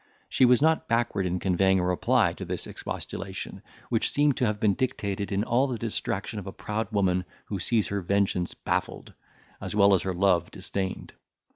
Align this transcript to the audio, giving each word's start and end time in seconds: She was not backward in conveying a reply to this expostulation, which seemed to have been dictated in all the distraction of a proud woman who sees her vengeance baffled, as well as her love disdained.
She 0.29 0.45
was 0.45 0.63
not 0.63 0.87
backward 0.87 1.27
in 1.27 1.37
conveying 1.37 1.79
a 1.79 1.85
reply 1.85 2.33
to 2.33 2.43
this 2.43 2.65
expostulation, 2.65 3.61
which 3.89 4.09
seemed 4.09 4.35
to 4.37 4.47
have 4.47 4.59
been 4.59 4.73
dictated 4.73 5.31
in 5.31 5.43
all 5.43 5.67
the 5.67 5.77
distraction 5.77 6.39
of 6.39 6.47
a 6.47 6.51
proud 6.51 6.91
woman 6.91 7.23
who 7.45 7.59
sees 7.59 7.89
her 7.89 8.01
vengeance 8.01 8.55
baffled, 8.55 9.13
as 9.61 9.75
well 9.75 9.93
as 9.93 10.01
her 10.01 10.15
love 10.15 10.49
disdained. 10.49 11.13